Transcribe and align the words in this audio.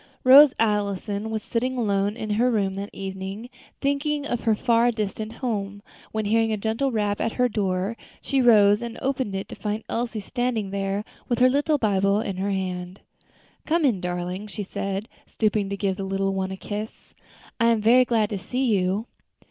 Rose 0.23 0.51
Allison 0.59 1.29
was 1.29 1.43
sitting 1.43 1.77
alone 1.77 2.17
in 2.17 2.31
her 2.31 2.49
room 2.49 2.73
that 2.73 2.89
evening, 2.91 3.51
thinking 3.81 4.25
of 4.25 4.39
her 4.39 4.55
far 4.55 4.89
distant 4.89 5.31
home, 5.33 5.83
when 6.11 6.25
hearing 6.25 6.51
a 6.51 6.57
gentle 6.57 6.91
rap 6.91 7.21
at 7.21 7.33
her 7.33 7.47
door, 7.47 7.95
she 8.19 8.41
rose 8.41 8.81
and 8.81 8.97
opened 8.99 9.35
it 9.35 9.47
to 9.49 9.53
find 9.55 9.83
Elsie 9.87 10.19
standing 10.19 10.71
there 10.71 11.05
with 11.29 11.37
her 11.37 11.49
little 11.49 11.77
Bible 11.77 12.19
in 12.19 12.37
her 12.37 12.49
hand. 12.49 13.01
"Come 13.67 13.85
in, 13.85 14.01
darling," 14.01 14.47
she 14.47 14.63
said, 14.63 15.07
stooping 15.27 15.69
to 15.69 15.77
give 15.77 15.97
the 15.97 16.03
little 16.03 16.33
one 16.33 16.49
a 16.49 16.57
kiss; 16.57 17.13
"I 17.59 17.67
am 17.67 17.79
very 17.79 18.03
glad 18.03 18.31
to 18.31 18.39
see 18.39 18.65
you." 18.75 19.05